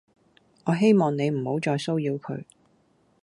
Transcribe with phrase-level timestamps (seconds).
[0.63, 2.43] 我希望你哋唔好騷擾佢